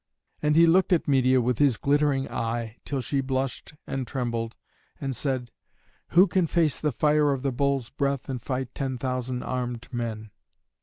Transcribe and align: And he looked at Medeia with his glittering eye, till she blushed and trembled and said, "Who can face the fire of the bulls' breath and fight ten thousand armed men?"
And 0.41 0.55
he 0.55 0.65
looked 0.65 0.91
at 0.93 1.07
Medeia 1.07 1.39
with 1.41 1.59
his 1.59 1.77
glittering 1.77 2.27
eye, 2.27 2.77
till 2.85 3.01
she 3.01 3.21
blushed 3.21 3.75
and 3.85 4.07
trembled 4.07 4.55
and 4.99 5.15
said, 5.15 5.51
"Who 6.13 6.25
can 6.25 6.47
face 6.47 6.79
the 6.79 6.91
fire 6.91 7.31
of 7.31 7.43
the 7.43 7.51
bulls' 7.51 7.91
breath 7.91 8.27
and 8.27 8.41
fight 8.41 8.73
ten 8.73 8.97
thousand 8.97 9.43
armed 9.43 9.89
men?" 9.93 10.31